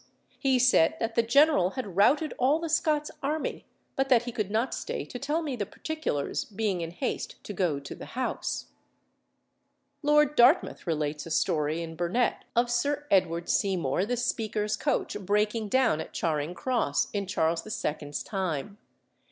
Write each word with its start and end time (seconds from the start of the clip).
He 0.39 0.57
said 0.57 0.95
that 0.99 1.13
the 1.13 1.21
General 1.21 1.69
had 1.77 1.95
routed 1.95 2.33
all 2.39 2.57
the 2.57 2.69
Scots 2.69 3.11
army, 3.21 3.65
but 3.95 4.09
that 4.09 4.23
he 4.23 4.31
could 4.31 4.49
not 4.49 4.73
stay 4.73 5.05
to 5.05 5.19
tell 5.19 5.43
me 5.43 5.55
the 5.55 5.67
particulars, 5.67 6.43
being 6.43 6.81
in 6.81 6.89
haste 6.89 7.35
to 7.43 7.53
go 7.53 7.79
to 7.79 7.93
the 7.93 8.07
House." 8.17 8.65
Lord 10.01 10.35
Dartmouth 10.35 10.87
relates 10.87 11.27
a 11.27 11.29
story 11.29 11.83
in 11.83 11.95
Burnet 11.95 12.45
of 12.55 12.71
Sir 12.71 13.05
Edward 13.11 13.47
Seymour 13.47 14.07
the 14.07 14.17
Speaker's 14.17 14.75
coach 14.75 15.17
breaking 15.19 15.69
down 15.69 16.01
at 16.01 16.13
Charing 16.13 16.55
Cross, 16.55 17.11
in 17.13 17.27
Charles 17.27 17.61
II.'s 17.63 18.23
time. 18.23 18.79